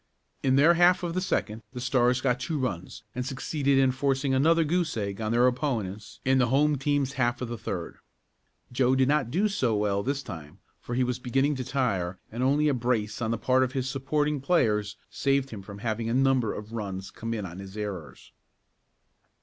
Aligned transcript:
In 0.41 0.55
their 0.55 0.73
half 0.73 1.03
of 1.03 1.13
the 1.13 1.21
second 1.21 1.61
the 1.73 1.79
Stars 1.79 2.21
got 2.21 2.39
two 2.39 2.57
runs, 2.57 3.03
and 3.13 3.23
succeeded 3.23 3.77
in 3.77 3.91
forcing 3.91 4.33
another 4.33 4.63
goose 4.63 4.97
egg 4.97 5.21
on 5.21 5.31
their 5.31 5.45
opponents 5.45 6.19
in 6.25 6.39
the 6.39 6.47
home 6.47 6.79
team's 6.79 7.13
half 7.21 7.39
of 7.39 7.49
the 7.49 7.55
third. 7.59 7.97
Joe 8.71 8.95
did 8.95 9.07
not 9.07 9.29
do 9.29 9.47
so 9.47 9.75
well 9.75 10.01
this 10.01 10.23
time, 10.23 10.57
for 10.79 10.95
he 10.95 11.03
was 11.03 11.19
beginning 11.19 11.53
to 11.57 11.63
tire 11.63 12.17
and 12.31 12.41
only 12.41 12.67
a 12.67 12.73
brace 12.73 13.21
on 13.21 13.29
the 13.29 13.37
part 13.37 13.61
of 13.61 13.73
his 13.73 13.87
supporting 13.87 14.41
players 14.41 14.97
saved 15.11 15.51
him 15.51 15.61
from 15.61 15.77
having 15.77 16.09
a 16.09 16.15
number 16.15 16.51
of 16.51 16.73
runs 16.73 17.11
come 17.11 17.31
in 17.35 17.45
on 17.45 17.59
his 17.59 17.77
errors. 17.77 18.31